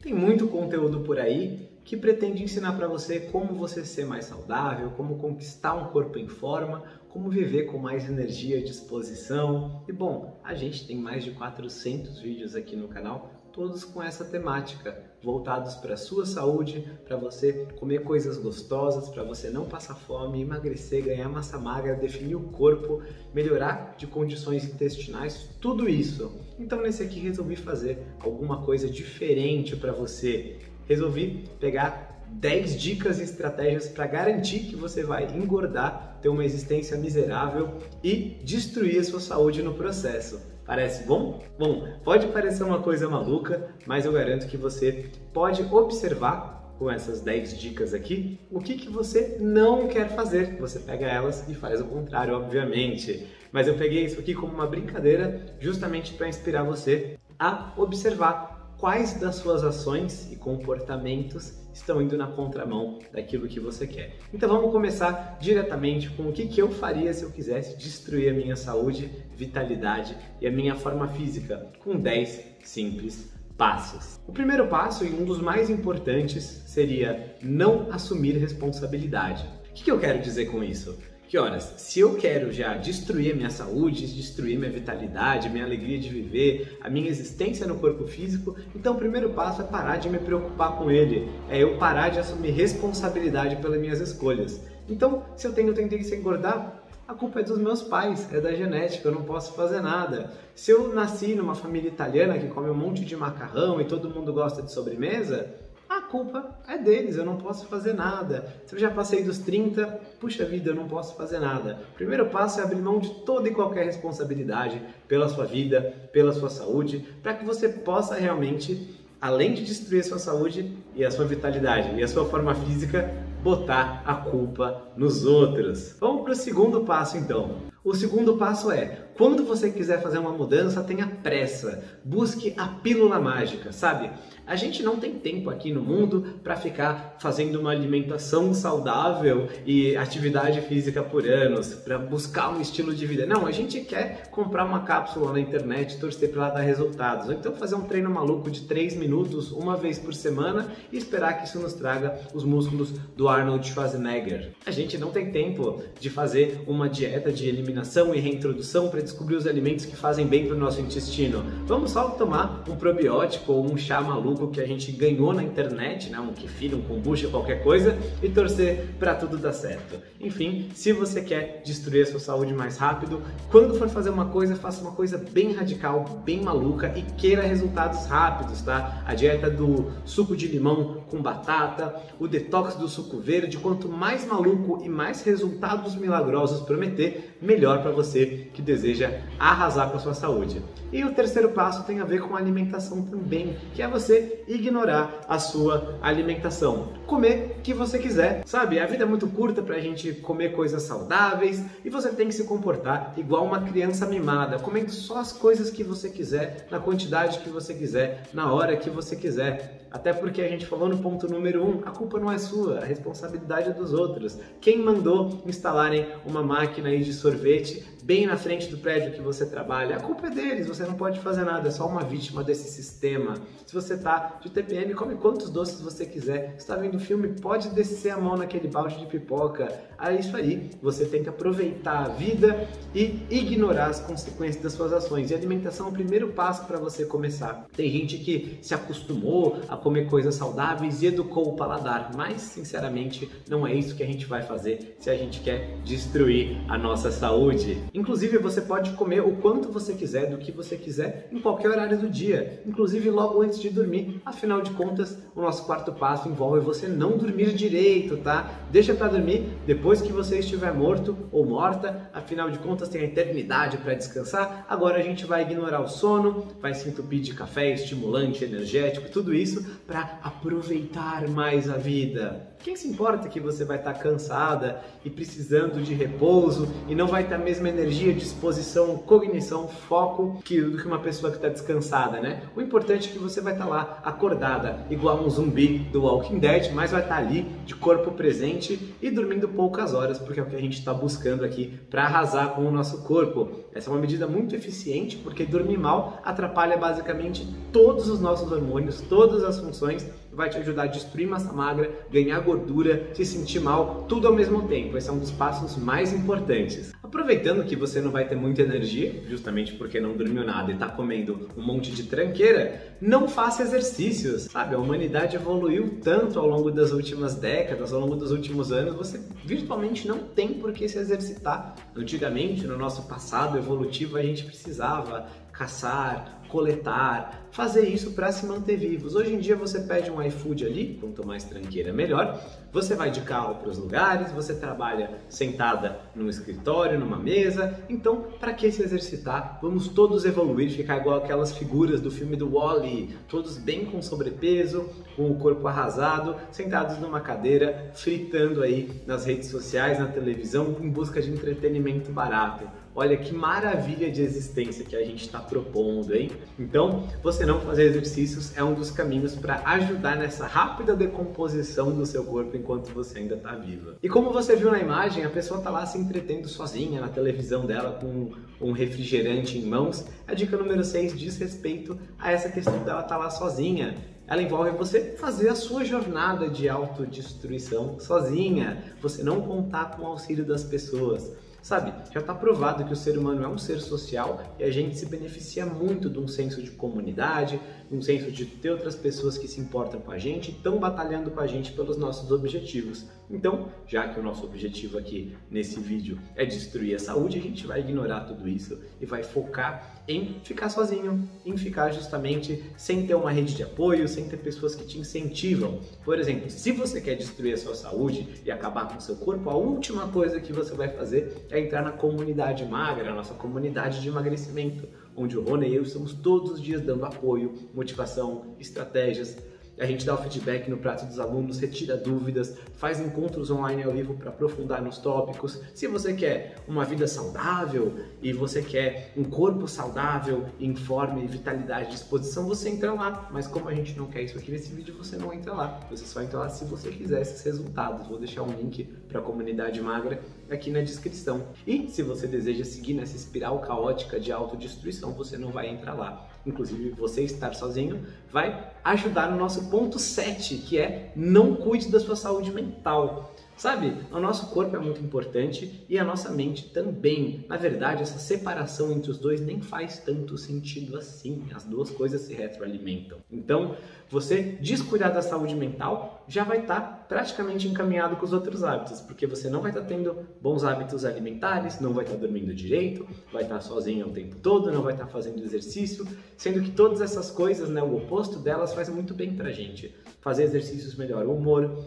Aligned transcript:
Tem 0.00 0.14
muito 0.14 0.46
conteúdo 0.46 1.00
por 1.00 1.18
aí 1.18 1.68
que 1.84 1.96
pretende 1.96 2.44
ensinar 2.44 2.76
para 2.76 2.86
você 2.86 3.18
como 3.18 3.54
você 3.54 3.84
ser 3.84 4.06
mais 4.06 4.26
saudável, 4.26 4.92
como 4.92 5.18
conquistar 5.18 5.74
um 5.74 5.90
corpo 5.90 6.20
em 6.20 6.28
forma, 6.28 6.84
como 7.08 7.28
viver 7.28 7.64
com 7.64 7.78
mais 7.78 8.08
energia, 8.08 8.62
disposição. 8.62 9.82
E 9.88 9.92
bom, 9.92 10.38
a 10.44 10.54
gente 10.54 10.86
tem 10.86 10.96
mais 10.96 11.24
de 11.24 11.32
400 11.32 12.20
vídeos 12.20 12.54
aqui 12.54 12.76
no 12.76 12.86
canal, 12.86 13.37
todos 13.58 13.82
com 13.82 14.00
essa 14.00 14.24
temática, 14.24 15.02
voltados 15.20 15.74
para 15.74 15.94
a 15.94 15.96
sua 15.96 16.24
saúde, 16.24 16.88
para 17.04 17.16
você 17.16 17.66
comer 17.74 18.04
coisas 18.04 18.38
gostosas, 18.38 19.08
para 19.08 19.24
você 19.24 19.50
não 19.50 19.64
passar 19.64 19.96
fome, 19.96 20.40
emagrecer, 20.40 21.02
ganhar 21.02 21.28
massa 21.28 21.58
magra, 21.58 21.96
definir 21.96 22.36
o 22.36 22.50
corpo, 22.50 23.02
melhorar 23.34 23.96
de 23.98 24.06
condições 24.06 24.64
intestinais, 24.64 25.48
tudo 25.60 25.88
isso. 25.88 26.40
Então 26.56 26.80
nesse 26.80 27.02
aqui 27.02 27.18
resolvi 27.18 27.56
fazer 27.56 27.98
alguma 28.20 28.62
coisa 28.62 28.88
diferente 28.88 29.74
para 29.74 29.90
você. 29.90 30.58
Resolvi 30.86 31.44
pegar 31.58 32.28
10 32.30 32.80
dicas 32.80 33.18
e 33.18 33.24
estratégias 33.24 33.88
para 33.88 34.06
garantir 34.06 34.60
que 34.60 34.76
você 34.76 35.02
vai 35.02 35.36
engordar, 35.36 36.20
ter 36.22 36.28
uma 36.28 36.44
existência 36.44 36.96
miserável 36.96 37.76
e 38.04 38.38
destruir 38.44 39.00
a 39.00 39.04
sua 39.04 39.18
saúde 39.18 39.64
no 39.64 39.74
processo. 39.74 40.40
Parece 40.68 41.04
bom? 41.04 41.42
Bom, 41.58 41.88
pode 42.04 42.26
parecer 42.26 42.62
uma 42.62 42.82
coisa 42.82 43.08
maluca, 43.08 43.70
mas 43.86 44.04
eu 44.04 44.12
garanto 44.12 44.46
que 44.46 44.58
você 44.58 45.10
pode 45.32 45.62
observar 45.62 46.74
com 46.78 46.90
essas 46.90 47.22
10 47.22 47.58
dicas 47.58 47.94
aqui 47.94 48.38
o 48.50 48.60
que, 48.60 48.74
que 48.74 48.90
você 48.90 49.38
não 49.40 49.88
quer 49.88 50.10
fazer. 50.10 50.58
Você 50.60 50.78
pega 50.78 51.06
elas 51.06 51.48
e 51.48 51.54
faz 51.54 51.80
o 51.80 51.86
contrário, 51.86 52.34
obviamente. 52.34 53.26
Mas 53.50 53.66
eu 53.66 53.76
peguei 53.76 54.04
isso 54.04 54.20
aqui 54.20 54.34
como 54.34 54.52
uma 54.52 54.66
brincadeira 54.66 55.40
justamente 55.58 56.12
para 56.12 56.28
inspirar 56.28 56.64
você 56.64 57.18
a 57.38 57.72
observar 57.74 58.57
quais 58.78 59.14
das 59.14 59.36
suas 59.36 59.64
ações 59.64 60.30
e 60.32 60.36
comportamentos 60.36 61.52
estão 61.74 62.00
indo 62.00 62.16
na 62.16 62.28
contramão 62.28 62.98
daquilo 63.12 63.48
que 63.48 63.60
você 63.60 63.86
quer. 63.86 64.16
Então 64.32 64.48
vamos 64.48 64.70
começar 64.70 65.36
diretamente 65.40 66.08
com 66.10 66.28
o 66.28 66.32
que, 66.32 66.46
que 66.46 66.62
eu 66.62 66.70
faria 66.70 67.12
se 67.12 67.24
eu 67.24 67.30
quisesse 67.30 67.76
destruir 67.76 68.30
a 68.30 68.34
minha 68.34 68.56
saúde, 68.56 69.10
vitalidade 69.34 70.16
e 70.40 70.46
a 70.46 70.50
minha 70.50 70.74
forma 70.76 71.08
física 71.08 71.66
com 71.80 71.96
10 71.96 72.40
simples 72.64 73.32
passos. 73.56 74.20
O 74.26 74.32
primeiro 74.32 74.68
passo 74.68 75.04
e 75.04 75.08
um 75.08 75.24
dos 75.24 75.40
mais 75.40 75.68
importantes 75.68 76.44
seria 76.66 77.36
não 77.42 77.90
assumir 77.90 78.38
responsabilidade. 78.38 79.44
O 79.70 79.74
que, 79.74 79.84
que 79.84 79.90
eu 79.90 79.98
quero 79.98 80.20
dizer 80.20 80.46
com 80.46 80.62
isso? 80.62 80.96
Que 81.28 81.36
horas? 81.36 81.74
Se 81.76 82.00
eu 82.00 82.14
quero 82.14 82.50
já 82.50 82.74
destruir 82.78 83.32
a 83.32 83.36
minha 83.36 83.50
saúde, 83.50 84.06
destruir 84.06 84.58
minha 84.58 84.70
vitalidade, 84.70 85.50
minha 85.50 85.62
alegria 85.62 85.98
de 85.98 86.08
viver, 86.08 86.78
a 86.80 86.88
minha 86.88 87.06
existência 87.06 87.66
no 87.66 87.74
corpo 87.74 88.06
físico, 88.06 88.56
então 88.74 88.94
o 88.94 88.98
primeiro 88.98 89.28
passo 89.34 89.60
é 89.60 89.64
parar 89.66 89.98
de 89.98 90.08
me 90.08 90.16
preocupar 90.16 90.78
com 90.78 90.90
ele, 90.90 91.28
é 91.50 91.62
eu 91.62 91.76
parar 91.76 92.08
de 92.08 92.18
assumir 92.18 92.52
responsabilidade 92.52 93.56
pelas 93.56 93.78
minhas 93.78 94.00
escolhas. 94.00 94.58
Então, 94.88 95.22
se 95.36 95.46
eu 95.46 95.52
tenho 95.52 95.74
tendência 95.74 96.16
a 96.16 96.18
engordar, 96.18 96.82
a 97.06 97.12
culpa 97.12 97.40
é 97.40 97.42
dos 97.42 97.58
meus 97.58 97.82
pais, 97.82 98.26
é 98.32 98.40
da 98.40 98.54
genética, 98.54 99.08
eu 99.08 99.12
não 99.12 99.22
posso 99.22 99.52
fazer 99.52 99.82
nada. 99.82 100.32
Se 100.54 100.70
eu 100.70 100.94
nasci 100.94 101.34
numa 101.34 101.54
família 101.54 101.88
italiana 101.88 102.38
que 102.38 102.48
come 102.48 102.70
um 102.70 102.74
monte 102.74 103.04
de 103.04 103.14
macarrão 103.14 103.78
e 103.82 103.84
todo 103.84 104.08
mundo 104.08 104.32
gosta 104.32 104.62
de 104.62 104.72
sobremesa, 104.72 105.54
a 105.98 106.02
culpa 106.02 106.58
é 106.66 106.78
deles, 106.78 107.16
eu 107.16 107.24
não 107.24 107.36
posso 107.36 107.66
fazer 107.66 107.92
nada. 107.92 108.54
Se 108.66 108.74
eu 108.74 108.78
já 108.78 108.90
passei 108.90 109.22
dos 109.22 109.38
30, 109.38 109.86
puxa 110.20 110.44
vida, 110.44 110.70
eu 110.70 110.74
não 110.74 110.86
posso 110.86 111.16
fazer 111.16 111.40
nada. 111.40 111.80
O 111.92 111.94
primeiro 111.94 112.26
passo 112.26 112.60
é 112.60 112.62
abrir 112.62 112.80
mão 112.80 112.98
de 112.98 113.10
toda 113.24 113.48
e 113.48 113.54
qualquer 113.54 113.84
responsabilidade 113.84 114.80
pela 115.06 115.28
sua 115.28 115.44
vida, 115.44 115.80
pela 116.12 116.32
sua 116.32 116.50
saúde, 116.50 117.06
para 117.22 117.34
que 117.34 117.44
você 117.44 117.68
possa 117.68 118.14
realmente, 118.14 118.96
além 119.20 119.54
de 119.54 119.64
destruir 119.64 120.00
a 120.00 120.04
sua 120.04 120.18
saúde 120.18 120.72
e 120.94 121.04
a 121.04 121.10
sua 121.10 121.24
vitalidade 121.24 121.98
e 121.98 122.02
a 122.02 122.08
sua 122.08 122.24
forma 122.24 122.54
física, 122.54 123.12
botar 123.42 124.02
a 124.04 124.14
culpa 124.14 124.82
nos 124.96 125.24
outros. 125.24 125.96
Vamos 126.00 126.22
para 126.22 126.32
o 126.32 126.36
segundo 126.36 126.84
passo 126.84 127.16
então. 127.16 127.68
O 127.84 127.94
segundo 127.94 128.36
passo 128.36 128.72
é 128.72 129.08
quando 129.18 129.44
você 129.44 129.70
quiser 129.70 130.00
fazer 130.00 130.18
uma 130.18 130.30
mudança, 130.30 130.82
tenha 130.84 131.04
pressa. 131.04 131.82
Busque 132.04 132.54
a 132.56 132.68
pílula 132.68 133.18
mágica, 133.18 133.72
sabe? 133.72 134.10
A 134.46 134.54
gente 134.54 134.80
não 134.80 134.96
tem 134.96 135.14
tempo 135.14 135.50
aqui 135.50 135.72
no 135.72 135.82
mundo 135.82 136.38
para 136.42 136.56
ficar 136.56 137.16
fazendo 137.18 137.58
uma 137.58 137.72
alimentação 137.72 138.54
saudável 138.54 139.48
e 139.66 139.96
atividade 139.96 140.60
física 140.62 141.02
por 141.02 141.26
anos, 141.26 141.74
para 141.74 141.98
buscar 141.98 142.50
um 142.50 142.60
estilo 142.60 142.94
de 142.94 143.04
vida. 143.06 143.26
Não, 143.26 143.44
a 143.44 143.50
gente 143.50 143.80
quer 143.80 144.28
comprar 144.30 144.64
uma 144.64 144.84
cápsula 144.84 145.32
na 145.32 145.40
internet 145.40 145.98
torcer 145.98 146.30
para 146.30 146.46
ela 146.46 146.54
dar 146.54 146.60
resultados. 146.60 147.28
Ou 147.28 147.34
então 147.34 147.52
fazer 147.54 147.74
um 147.74 147.82
treino 147.82 148.10
maluco 148.10 148.50
de 148.50 148.62
3 148.62 148.94
minutos 148.94 149.50
uma 149.50 149.76
vez 149.76 149.98
por 149.98 150.14
semana 150.14 150.72
e 150.92 150.96
esperar 150.96 151.38
que 151.38 151.46
isso 151.46 151.58
nos 151.58 151.74
traga 151.74 152.20
os 152.32 152.44
músculos 152.44 152.92
do 153.16 153.28
Arnold 153.28 153.66
Schwarzenegger. 153.66 154.52
A 154.64 154.70
gente 154.70 154.96
não 154.96 155.10
tem 155.10 155.32
tempo 155.32 155.82
de 155.98 156.08
fazer 156.08 156.62
uma 156.68 156.88
dieta 156.88 157.32
de 157.32 157.48
eliminação 157.68 158.14
e 158.14 158.18
reintrodução 158.18 158.88
para 158.88 159.00
descobrir 159.00 159.36
os 159.36 159.46
alimentos 159.46 159.84
que 159.84 159.94
fazem 159.94 160.26
bem 160.26 160.46
para 160.46 160.56
o 160.56 160.58
nosso 160.58 160.80
intestino. 160.80 161.44
Vamos 161.66 161.90
só 161.90 162.08
tomar 162.10 162.64
um 162.68 162.76
probiótico 162.76 163.52
ou 163.52 163.70
um 163.70 163.76
chá 163.76 164.00
maluco 164.00 164.48
que 164.48 164.60
a 164.60 164.66
gente 164.66 164.90
ganhou 164.90 165.32
na 165.34 165.42
internet, 165.42 166.08
né? 166.08 166.18
um 166.18 166.32
kefir, 166.32 166.74
um 166.74 166.80
kombucha, 166.80 167.28
qualquer 167.28 167.62
coisa, 167.62 167.96
e 168.22 168.28
torcer 168.28 168.88
para 168.98 169.14
tudo 169.14 169.36
dar 169.36 169.52
certo. 169.52 170.00
Enfim, 170.18 170.68
se 170.74 170.92
você 170.92 171.20
quer 171.20 171.62
destruir 171.64 172.02
a 172.02 172.06
sua 172.06 172.20
saúde 172.20 172.54
mais 172.54 172.78
rápido, 172.78 173.22
quando 173.50 173.74
for 173.74 173.88
fazer 173.88 174.10
uma 174.10 174.26
coisa, 174.26 174.56
faça 174.56 174.80
uma 174.80 174.92
coisa 174.92 175.18
bem 175.18 175.52
radical, 175.52 176.22
bem 176.24 176.40
maluca 176.40 176.92
e 176.96 177.02
queira 177.02 177.42
resultados 177.42 178.06
rápidos, 178.06 178.62
tá? 178.62 179.02
A 179.04 179.14
dieta 179.14 179.50
do 179.50 179.92
suco 180.04 180.34
de 180.34 180.46
limão 180.46 181.02
com 181.10 181.20
batata, 181.20 181.94
o 182.18 182.26
detox 182.26 182.74
do 182.74 182.88
suco 182.88 183.18
verde, 183.18 183.58
quanto 183.58 183.88
mais 183.88 184.26
maluco 184.26 184.82
e 184.84 184.88
mais 184.88 185.22
resultados 185.22 185.94
milagrosos 185.94 186.60
prometer, 186.62 187.36
melhor 187.40 187.57
para 187.58 187.90
você 187.90 188.48
que 188.52 188.62
deseja 188.62 188.88
deseja 188.88 189.20
arrasar 189.38 189.90
com 189.90 189.96
a 189.96 190.00
sua 190.00 190.14
saúde. 190.14 190.62
E 190.90 191.04
o 191.04 191.12
terceiro 191.12 191.50
passo 191.50 191.84
tem 191.84 192.00
a 192.00 192.04
ver 192.04 192.22
com 192.22 192.34
a 192.34 192.38
alimentação 192.38 193.02
também, 193.02 193.56
que 193.74 193.82
é 193.82 193.88
você 193.88 194.42
ignorar 194.48 195.20
a 195.28 195.38
sua 195.38 195.98
alimentação. 196.00 196.88
Comer 197.06 197.56
o 197.58 197.62
que 197.62 197.74
você 197.74 197.98
quiser, 197.98 198.42
sabe? 198.46 198.78
A 198.78 198.86
vida 198.86 199.04
é 199.04 199.06
muito 199.06 199.26
curta 199.26 199.60
para 199.60 199.76
a 199.76 199.80
gente 199.80 200.12
comer 200.14 200.52
coisas 200.52 200.82
saudáveis 200.82 201.62
e 201.84 201.90
você 201.90 202.08
tem 202.10 202.28
que 202.28 202.34
se 202.34 202.44
comportar 202.44 203.12
igual 203.18 203.44
uma 203.44 203.60
criança 203.60 204.06
mimada, 204.06 204.58
comendo 204.58 204.90
só 204.90 205.18
as 205.18 205.32
coisas 205.32 205.70
que 205.70 205.84
você 205.84 206.08
quiser, 206.08 206.66
na 206.70 206.78
quantidade 206.78 207.40
que 207.40 207.50
você 207.50 207.74
quiser, 207.74 208.22
na 208.32 208.50
hora 208.50 208.76
que 208.76 208.88
você 208.88 209.14
quiser. 209.14 209.86
Até 209.90 210.12
porque 210.12 210.42
a 210.42 210.48
gente 210.48 210.66
falou 210.66 210.86
no 210.86 210.98
ponto 210.98 211.30
número 211.30 211.64
um, 211.64 211.80
a 211.84 211.90
culpa 211.90 212.20
não 212.20 212.30
é 212.30 212.36
sua, 212.36 212.80
a 212.80 212.84
responsabilidade 212.84 213.70
é 213.70 213.72
dos 213.72 213.94
outros. 213.94 214.38
Quem 214.60 214.78
mandou 214.78 215.42
instalarem 215.46 216.06
uma 216.26 216.42
máquina 216.42 216.90
aí 216.90 217.02
de 217.02 217.12
sorvete 217.12 217.47
sorvete 217.48 217.82
bem 218.08 218.24
na 218.24 218.38
frente 218.38 218.68
do 218.68 218.78
prédio 218.78 219.12
que 219.12 219.20
você 219.20 219.44
trabalha, 219.44 219.96
a 219.96 220.00
culpa 220.00 220.28
é 220.28 220.30
deles, 220.30 220.66
você 220.66 220.82
não 220.82 220.94
pode 220.94 221.20
fazer 221.20 221.44
nada, 221.44 221.68
é 221.68 221.70
só 221.70 221.86
uma 221.86 222.02
vítima 222.02 222.42
desse 222.42 222.66
sistema. 222.70 223.34
Se 223.66 223.74
você 223.74 223.98
tá 223.98 224.38
de 224.40 224.48
TPM, 224.48 224.94
come 224.94 225.14
quantos 225.16 225.50
doces 225.50 225.78
você 225.82 226.06
quiser. 226.06 226.52
Se 226.52 226.60
está 226.60 226.74
vendo 226.74 226.98
filme, 226.98 227.28
pode 227.38 227.68
descer 227.68 228.08
a 228.08 228.16
mão 228.16 228.34
naquele 228.34 228.66
balde 228.66 228.98
de 228.98 229.04
pipoca. 229.04 229.68
É 230.00 230.14
isso 230.14 230.34
aí, 230.34 230.70
você 230.80 231.04
tem 231.04 231.22
que 231.22 231.28
aproveitar 231.28 232.06
a 232.06 232.08
vida 232.08 232.66
e 232.94 233.26
ignorar 233.28 233.88
as 233.88 234.00
consequências 234.00 234.62
das 234.62 234.72
suas 234.72 234.94
ações. 234.94 235.30
E 235.30 235.34
alimentação 235.34 235.88
é 235.88 235.90
o 235.90 235.92
primeiro 235.92 236.28
passo 236.28 236.64
para 236.64 236.78
você 236.78 237.04
começar. 237.04 237.66
Tem 237.76 237.90
gente 237.90 238.16
que 238.16 238.58
se 238.62 238.72
acostumou 238.72 239.60
a 239.68 239.76
comer 239.76 240.08
coisas 240.08 240.34
saudáveis 240.34 241.02
e 241.02 241.08
educou 241.08 241.46
o 241.46 241.56
paladar, 241.56 242.12
mas 242.16 242.40
sinceramente 242.40 243.30
não 243.50 243.66
é 243.66 243.74
isso 243.74 243.94
que 243.94 244.02
a 244.02 244.06
gente 244.06 244.24
vai 244.24 244.42
fazer 244.42 244.96
se 244.98 245.10
a 245.10 245.14
gente 245.14 245.40
quer 245.40 245.76
destruir 245.84 246.56
a 246.70 246.78
nossa 246.78 247.12
saúde. 247.12 247.76
Inclusive, 247.98 248.38
você 248.38 248.60
pode 248.60 248.92
comer 248.92 249.20
o 249.22 249.32
quanto 249.32 249.72
você 249.72 249.92
quiser, 249.92 250.30
do 250.30 250.38
que 250.38 250.52
você 250.52 250.76
quiser, 250.76 251.28
em 251.32 251.40
qualquer 251.40 251.68
horário 251.68 251.98
do 251.98 252.08
dia, 252.08 252.62
inclusive 252.64 253.10
logo 253.10 253.42
antes 253.42 253.60
de 253.60 253.70
dormir. 253.70 254.22
Afinal 254.24 254.62
de 254.62 254.70
contas, 254.70 255.18
o 255.34 255.42
nosso 255.42 255.66
quarto 255.66 255.92
passo 255.92 256.28
envolve 256.28 256.60
você 256.60 256.86
não 256.86 257.18
dormir 257.18 257.52
direito, 257.54 258.16
tá? 258.18 258.50
Deixa 258.70 258.94
para 258.94 259.08
dormir 259.08 259.48
depois 259.66 260.00
que 260.00 260.12
você 260.12 260.38
estiver 260.38 260.72
morto 260.72 261.16
ou 261.32 261.44
morta. 261.44 262.08
Afinal 262.12 262.48
de 262.50 262.60
contas, 262.60 262.88
tem 262.88 263.00
a 263.00 263.04
eternidade 263.04 263.78
para 263.78 263.94
descansar. 263.94 264.64
Agora 264.68 264.98
a 264.98 265.02
gente 265.02 265.26
vai 265.26 265.42
ignorar 265.42 265.80
o 265.80 265.88
sono, 265.88 266.46
vai 266.60 266.74
se 266.74 266.88
entupir 266.88 267.20
de 267.20 267.34
café, 267.34 267.72
estimulante, 267.72 268.44
energético, 268.44 269.10
tudo 269.10 269.34
isso 269.34 269.66
para 269.88 270.20
aproveitar 270.22 271.26
mais 271.28 271.68
a 271.68 271.76
vida. 271.76 272.46
Quem 272.60 272.74
se 272.74 272.88
importa 272.88 273.28
que 273.28 273.38
você 273.38 273.64
vai 273.64 273.78
estar 273.78 273.94
tá 273.94 274.00
cansada 274.00 274.82
e 275.04 275.10
precisando 275.10 275.80
de 275.80 275.94
repouso 275.94 276.68
e 276.88 276.94
não 276.94 277.06
vai 277.06 277.24
ter 277.24 277.34
a 277.34 277.38
mesma 277.38 277.68
energia, 277.68 278.12
disposição, 278.12 278.98
cognição, 278.98 279.68
foco 279.68 280.40
que, 280.44 280.60
do 280.60 280.76
que 280.76 280.86
uma 280.86 280.98
pessoa 280.98 281.30
que 281.30 281.38
está 281.38 281.48
descansada, 281.48 282.20
né? 282.20 282.42
O 282.56 282.60
importante 282.60 283.08
é 283.08 283.12
que 283.12 283.18
você 283.18 283.40
vai 283.40 283.52
estar 283.52 283.64
tá 283.64 283.70
lá 283.70 284.00
acordada, 284.02 284.84
igual 284.90 285.22
um 285.24 285.30
zumbi 285.30 285.78
do 285.92 286.02
Walking 286.02 286.40
Dead, 286.40 286.72
mas 286.72 286.90
vai 286.90 287.02
estar 287.02 287.14
tá 287.14 287.20
ali 287.20 287.42
de 287.64 287.76
corpo 287.76 288.10
presente 288.10 288.94
e 289.00 289.08
dormindo 289.08 289.48
poucas 289.48 289.94
horas, 289.94 290.18
porque 290.18 290.40
é 290.40 290.42
o 290.42 290.46
que 290.46 290.56
a 290.56 290.60
gente 290.60 290.78
está 290.78 290.92
buscando 290.92 291.44
aqui 291.44 291.78
para 291.88 292.04
arrasar 292.04 292.50
com 292.50 292.66
o 292.66 292.72
nosso 292.72 293.04
corpo. 293.04 293.50
Essa 293.72 293.88
é 293.88 293.92
uma 293.92 294.00
medida 294.00 294.26
muito 294.26 294.56
eficiente 294.56 295.16
porque 295.16 295.44
dormir 295.44 295.78
mal 295.78 296.20
atrapalha 296.24 296.76
basicamente 296.76 297.46
todos 297.72 298.08
os 298.08 298.20
nossos 298.20 298.50
hormônios, 298.50 299.00
todas 299.02 299.44
as 299.44 299.60
funções 299.60 300.04
vai 300.32 300.48
te 300.48 300.58
ajudar 300.58 300.84
a 300.84 300.86
destruir 300.86 301.26
massa 301.26 301.52
magra, 301.52 301.90
ganhar 302.10 302.38
gordura, 302.40 303.10
se 303.14 303.24
sentir 303.24 303.60
mal, 303.60 304.04
tudo 304.08 304.26
ao 304.26 304.34
mesmo 304.34 304.68
tempo. 304.68 304.96
Esse 304.96 305.08
é 305.08 305.12
um 305.12 305.18
dos 305.18 305.30
passos 305.30 305.76
mais 305.76 306.12
importantes. 306.12 306.92
Aproveitando 307.02 307.64
que 307.64 307.76
você 307.76 308.00
não 308.00 308.10
vai 308.10 308.28
ter 308.28 308.36
muita 308.36 308.62
energia, 308.62 309.22
justamente 309.28 309.72
porque 309.74 310.00
não 310.00 310.16
dormiu 310.16 310.44
nada 310.44 310.70
e 310.70 310.74
está 310.74 310.88
comendo 310.88 311.48
um 311.56 311.62
monte 311.62 311.90
de 311.90 312.04
tranqueira, 312.04 312.96
não 313.00 313.28
faça 313.28 313.62
exercícios. 313.62 314.42
Sabe, 314.42 314.74
a 314.74 314.78
humanidade 314.78 315.36
evoluiu 315.36 315.98
tanto 316.02 316.38
ao 316.38 316.46
longo 316.46 316.70
das 316.70 316.92
últimas 316.92 317.34
décadas, 317.34 317.92
ao 317.92 318.00
longo 318.00 318.16
dos 318.16 318.30
últimos 318.30 318.72
anos, 318.72 318.94
você 318.94 319.20
virtualmente 319.44 320.06
não 320.06 320.18
tem 320.18 320.54
por 320.54 320.72
que 320.72 320.88
se 320.88 320.98
exercitar. 320.98 321.74
Antigamente, 321.96 322.66
no 322.66 322.76
nosso 322.76 323.08
passado 323.08 323.56
evolutivo, 323.56 324.16
a 324.16 324.22
gente 324.22 324.44
precisava 324.44 325.26
caçar, 325.58 326.40
coletar, 326.48 327.48
fazer 327.50 327.88
isso 327.88 328.12
para 328.12 328.30
se 328.30 328.46
manter 328.46 328.76
vivos. 328.76 329.16
Hoje 329.16 329.34
em 329.34 329.40
dia 329.40 329.56
você 329.56 329.80
pede 329.80 330.08
um 330.08 330.22
iFood 330.22 330.64
ali, 330.64 330.96
quanto 331.00 331.26
mais 331.26 331.42
tranqueira 331.42 331.92
melhor. 331.92 332.40
Você 332.72 332.94
vai 332.94 333.10
de 333.10 333.22
carro 333.22 333.56
para 333.56 333.68
os 333.68 333.76
lugares, 333.76 334.30
você 334.30 334.54
trabalha 334.54 335.18
sentada 335.28 335.98
num 336.14 336.28
escritório, 336.28 336.98
numa 336.98 337.18
mesa. 337.18 337.82
Então, 337.88 338.26
para 338.38 338.52
que 338.52 338.70
se 338.70 338.82
exercitar? 338.82 339.58
Vamos 339.60 339.88
todos 339.88 340.24
evoluir, 340.24 340.70
ficar 340.70 340.98
igual 340.98 341.18
aquelas 341.18 341.52
figuras 341.52 342.00
do 342.00 342.10
filme 342.10 342.36
do 342.36 342.48
Wall-E, 342.48 343.16
todos 343.28 343.58
bem 343.58 343.84
com 343.84 344.00
sobrepeso, 344.00 344.88
com 345.18 345.28
o 345.28 345.34
corpo 345.34 345.66
arrasado, 345.66 346.36
sentados 346.52 346.96
numa 346.98 347.20
cadeira, 347.20 347.90
fritando 347.92 348.62
aí 348.62 349.02
nas 349.04 349.26
redes 349.26 349.48
sociais, 349.48 349.98
na 349.98 350.06
televisão, 350.06 350.76
em 350.80 350.88
busca 350.88 351.20
de 351.20 351.28
entretenimento 351.28 352.12
barato. 352.12 352.64
Olha 352.94 353.16
que 353.16 353.34
maravilha 353.34 354.10
de 354.10 354.22
existência 354.22 354.84
que 354.84 354.94
a 354.94 355.04
gente 355.04 355.22
está 355.22 355.40
propondo, 355.40 356.14
hein? 356.14 356.30
Então, 356.58 357.08
você 357.22 357.44
não 357.44 357.60
fazer 357.60 357.84
exercícios 357.84 358.56
é 358.56 358.62
um 358.62 358.74
dos 358.74 358.90
caminhos 358.90 359.34
para 359.34 359.60
ajudar 359.64 360.16
nessa 360.16 360.46
rápida 360.46 360.94
decomposição 360.94 361.92
do 361.92 362.06
seu 362.06 362.24
corpo 362.24 362.56
enquanto 362.56 362.92
você 362.92 363.18
ainda 363.18 363.34
está 363.34 363.54
viva. 363.54 363.96
E 364.02 364.08
como 364.08 364.32
você 364.32 364.54
viu 364.54 364.70
na 364.70 364.78
imagem, 364.78 365.24
a 365.24 365.30
pessoa 365.30 365.58
está 365.58 365.70
lá 365.70 365.84
se 365.84 365.98
entretendo 365.98 366.48
sozinha 366.48 367.00
na 367.00 367.08
televisão 367.08 367.66
dela 367.66 367.98
com 368.00 368.32
um 368.60 368.72
refrigerante 368.72 369.58
em 369.58 369.66
mãos. 369.66 370.04
A 370.26 370.34
dica 370.34 370.56
número 370.56 370.84
6 370.84 371.16
diz 371.16 371.38
respeito 371.38 371.98
a 372.18 372.32
essa 372.32 372.48
questão 372.48 372.78
dela 372.84 373.00
estar 373.00 373.16
tá 373.16 373.16
lá 373.16 373.30
sozinha 373.30 373.96
ela 374.28 374.42
envolve 374.42 374.70
você 374.72 375.16
fazer 375.18 375.48
a 375.48 375.54
sua 375.54 375.84
jornada 375.84 376.50
de 376.50 376.68
autodestruição 376.68 377.98
sozinha, 377.98 378.94
você 379.00 379.22
não 379.22 379.40
contar 379.40 379.96
com 379.96 380.02
o 380.02 380.06
auxílio 380.06 380.44
das 380.44 380.62
pessoas. 380.62 381.32
Sabe, 381.60 381.92
já 382.12 382.20
está 382.20 382.34
provado 382.34 382.84
que 382.84 382.92
o 382.92 382.96
ser 382.96 383.18
humano 383.18 383.42
é 383.42 383.48
um 383.48 383.58
ser 383.58 383.80
social 383.80 384.42
e 384.58 384.64
a 384.64 384.70
gente 384.70 384.96
se 384.96 385.06
beneficia 385.06 385.66
muito 385.66 386.08
de 386.08 386.18
um 386.18 386.28
senso 386.28 386.62
de 386.62 386.70
comunidade, 386.70 387.60
de 387.90 387.96
um 387.96 388.00
senso 388.00 388.30
de 388.30 388.46
ter 388.46 388.70
outras 388.70 388.94
pessoas 388.94 389.36
que 389.36 389.48
se 389.48 389.60
importam 389.60 390.00
com 390.00 390.12
a 390.12 390.18
gente 390.18 390.50
e 390.50 390.54
estão 390.54 390.78
batalhando 390.78 391.30
com 391.30 391.40
a 391.40 391.46
gente 391.46 391.72
pelos 391.72 391.96
nossos 391.96 392.30
objetivos. 392.30 393.06
Então, 393.30 393.68
já 393.86 394.08
que 394.08 394.18
o 394.18 394.22
nosso 394.22 394.44
objetivo 394.44 394.98
aqui 394.98 395.36
nesse 395.50 395.78
vídeo 395.80 396.18
é 396.36 396.44
destruir 396.44 396.94
a 396.94 396.98
saúde, 396.98 397.38
a 397.38 397.42
gente 397.42 397.66
vai 397.66 397.80
ignorar 397.80 398.20
tudo 398.20 398.48
isso 398.48 398.78
e 399.00 399.04
vai 399.04 399.22
focar 399.22 400.02
em 400.08 400.40
ficar 400.42 400.70
sozinho, 400.70 401.28
em 401.44 401.56
ficar 401.56 401.90
justamente 401.90 402.64
sem 402.76 403.06
ter 403.06 403.14
uma 403.14 403.30
rede 403.30 403.54
de 403.54 403.62
apoio, 403.62 404.08
sem 404.08 404.26
ter 404.26 404.38
pessoas 404.38 404.74
que 404.74 404.86
te 404.86 404.98
incentivam. 404.98 405.80
Por 406.02 406.18
exemplo, 406.18 406.48
se 406.48 406.72
você 406.72 407.00
quer 407.00 407.14
destruir 407.16 407.52
a 407.52 407.58
sua 407.58 407.74
saúde 407.74 408.40
e 408.44 408.50
acabar 408.50 408.88
com 408.88 408.96
o 408.96 409.00
seu 409.00 409.16
corpo, 409.16 409.50
a 409.50 409.56
última 409.56 410.08
coisa 410.08 410.40
que 410.40 410.52
você 410.52 410.74
vai 410.74 410.88
fazer 410.88 411.46
é 411.50 411.60
entrar 411.60 411.82
na 411.82 411.92
comunidade 411.92 412.64
magra, 412.64 413.10
a 413.10 413.14
nossa 413.14 413.34
comunidade 413.34 414.00
de 414.00 414.08
emagrecimento, 414.08 414.88
onde 415.16 415.36
o 415.36 415.42
Rony 415.42 415.68
e 415.68 415.74
eu 415.74 415.82
estamos 415.82 416.12
todos 416.12 416.52
os 416.52 416.62
dias 416.62 416.80
dando 416.80 417.04
apoio, 417.04 417.54
motivação, 417.74 418.54
estratégias, 418.60 419.36
a 419.78 419.86
gente 419.86 420.04
dá 420.04 420.14
o 420.14 420.18
feedback 420.18 420.68
no 420.68 420.76
prato 420.76 421.06
dos 421.06 421.20
alunos, 421.20 421.58
retira 421.58 421.96
dúvidas, 421.96 422.56
faz 422.74 423.00
encontros 423.00 423.50
online 423.50 423.84
ao 423.84 423.92
vivo 423.92 424.14
para 424.14 424.30
aprofundar 424.30 424.82
nos 424.82 424.98
tópicos. 424.98 425.60
Se 425.74 425.86
você 425.86 426.12
quer 426.14 426.56
uma 426.66 426.84
vida 426.84 427.06
saudável 427.06 427.94
e 428.20 428.32
você 428.32 428.60
quer 428.60 429.12
um 429.16 429.24
corpo 429.24 429.68
saudável, 429.68 430.46
informe, 430.58 431.26
vitalidade, 431.26 431.92
disposição, 431.92 432.46
você 432.46 432.68
entra 432.68 432.92
lá. 432.92 433.28
Mas 433.32 433.46
como 433.46 433.68
a 433.68 433.74
gente 433.74 433.96
não 433.96 434.06
quer 434.06 434.22
isso 434.22 434.36
aqui 434.36 434.50
nesse 434.50 434.72
vídeo, 434.72 434.94
você 434.96 435.16
não 435.16 435.32
entra 435.32 435.52
lá. 435.52 435.80
Você 435.90 436.04
só 436.04 436.22
entra 436.22 436.40
lá 436.40 436.48
se 436.48 436.64
você 436.64 436.90
quiser 436.90 437.22
esses 437.22 437.42
resultados. 437.44 438.06
Vou 438.08 438.18
deixar 438.18 438.42
um 438.42 438.52
link 438.52 438.84
para 439.08 439.20
a 439.20 439.22
comunidade 439.22 439.80
magra 439.80 440.20
aqui 440.50 440.70
na 440.70 440.80
descrição. 440.80 441.46
E 441.66 441.88
se 441.88 442.02
você 442.02 442.26
deseja 442.26 442.64
seguir 442.64 442.94
nessa 442.94 443.16
espiral 443.16 443.60
caótica 443.60 444.18
de 444.18 444.32
autodestruição, 444.32 445.12
você 445.12 445.38
não 445.38 445.50
vai 445.50 445.68
entrar 445.68 445.94
lá 445.94 446.28
inclusive 446.48 446.90
você 446.90 447.22
estar 447.22 447.54
sozinho, 447.54 448.04
vai 448.30 448.72
ajudar 448.82 449.30
no 449.30 449.36
nosso 449.36 449.70
ponto 449.70 449.98
7, 449.98 450.58
que 450.58 450.78
é 450.78 451.12
não 451.14 451.54
cuide 451.54 451.90
da 451.90 452.00
sua 452.00 452.16
saúde 452.16 452.50
mental. 452.50 453.34
Sabe, 453.58 453.92
o 454.12 454.20
nosso 454.20 454.50
corpo 454.50 454.76
é 454.76 454.78
muito 454.78 455.02
importante 455.02 455.84
e 455.88 455.98
a 455.98 456.04
nossa 456.04 456.30
mente 456.30 456.68
também. 456.68 457.44
Na 457.48 457.56
verdade, 457.56 458.04
essa 458.04 458.16
separação 458.16 458.92
entre 458.92 459.10
os 459.10 459.18
dois 459.18 459.40
nem 459.40 459.60
faz 459.60 459.98
tanto 459.98 460.38
sentido 460.38 460.96
assim. 460.96 461.44
As 461.52 461.64
duas 461.64 461.90
coisas 461.90 462.20
se 462.20 462.32
retroalimentam. 462.34 463.18
Então, 463.28 463.74
você 464.08 464.42
descuidar 464.60 465.12
da 465.12 465.22
saúde 465.22 465.56
mental 465.56 466.24
já 466.28 466.44
vai 466.44 466.60
estar 466.60 466.80
tá 466.80 466.97
praticamente 467.08 467.66
encaminhado 467.66 468.16
com 468.16 468.24
os 468.24 468.32
outros 468.32 468.62
hábitos, 468.62 469.00
porque 469.00 469.26
você 469.26 469.48
não 469.48 469.62
vai 469.62 469.70
estar 469.70 469.80
tá 469.80 469.86
tendo 469.86 470.26
bons 470.42 470.62
hábitos 470.62 471.04
alimentares, 471.04 471.80
não 471.80 471.94
vai 471.94 472.04
estar 472.04 472.16
tá 472.16 472.20
dormindo 472.20 472.54
direito, 472.54 473.08
vai 473.32 473.44
estar 473.44 473.56
tá 473.56 473.60
sozinho 473.60 474.08
o 474.08 474.10
tempo 474.10 474.36
todo, 474.36 474.70
não 474.70 474.82
vai 474.82 474.92
estar 474.92 475.06
tá 475.06 475.10
fazendo 475.10 475.42
exercício, 475.42 476.06
sendo 476.36 476.60
que 476.60 476.70
todas 476.70 477.00
essas 477.00 477.30
coisas, 477.30 477.70
né, 477.70 477.82
o 477.82 477.96
oposto 477.96 478.38
delas 478.38 478.74
faz 478.74 478.88
muito 478.90 479.14
bem 479.14 479.34
pra 479.34 479.50
gente. 479.50 479.94
Fazer 480.20 480.44
exercícios 480.44 480.94
melhora 480.96 481.26
o 481.26 481.36
humor, 481.36 481.84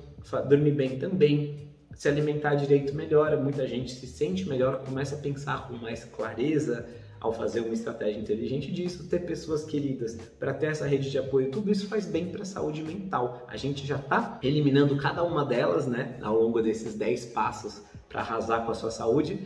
dormir 0.50 0.72
bem 0.72 0.98
também, 0.98 1.70
se 1.94 2.08
alimentar 2.10 2.56
direito 2.56 2.96
melhora, 2.96 3.38
muita 3.38 3.68
gente 3.68 3.92
se 3.92 4.08
sente 4.08 4.50
melhor, 4.50 4.84
começa 4.84 5.16
a 5.16 5.20
pensar 5.20 5.68
com 5.68 5.76
mais 5.76 6.04
clareza 6.04 6.88
ao 7.22 7.32
fazer 7.32 7.62
uma 7.62 7.74
estratégia 7.74 8.20
inteligente 8.20 8.72
disso, 8.72 9.08
ter 9.08 9.20
pessoas 9.20 9.64
queridas, 9.64 10.18
para 10.40 10.54
ter 10.54 10.66
essa 10.66 10.88
rede 10.88 11.10
de 11.10 11.20
apoio, 11.20 11.52
tudo 11.52 11.72
isso 11.72 11.88
faz 11.88 12.08
bem 12.08 12.30
para 12.30 12.42
a 12.42 12.46
saúde 12.46 12.82
mental. 12.82 13.46
A 13.48 13.56
gente 13.56 13.86
já 13.86 13.98
está 13.98 14.40
eliminando 14.42 14.98
cada 14.98 15.24
uma 15.24 15.46
delas, 15.46 15.86
né, 15.86 16.18
ao 16.22 16.36
longo 16.36 16.62
desses 16.62 16.96
10 16.96 17.28
passos 17.28 17.84
para 18.10 18.22
arrasar 18.22 18.66
com 18.66 18.72
a 18.72 18.76
sua 18.76 18.92
saúde 18.92 19.40